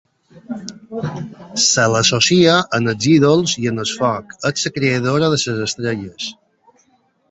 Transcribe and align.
Se 1.65 1.85
l'associa 1.97 2.57
als 2.79 3.07
ídols 3.13 3.55
i 3.67 3.71
al 3.75 3.85
foc, 4.01 4.37
és 4.55 4.67
la 4.69 4.77
creadora 4.81 5.27
de 5.29 5.43
les 5.47 5.67
estrelles. 5.71 6.31